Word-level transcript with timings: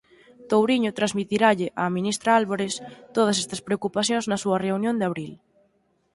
Touriño 0.51 0.95
transmitirálle 0.99 1.67
á 1.81 1.83
ministra 1.97 2.35
Álvarez 2.39 2.73
todas 3.15 3.37
estas 3.43 3.63
preocupacións 3.67 4.25
na 4.27 4.37
súa 4.43 4.61
reunión 4.65 4.95
de 4.97 5.07
abril. 5.09 5.31